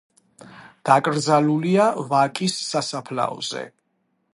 [0.89, 3.67] დაკრძალულია ვაკის სასაფლაოზე.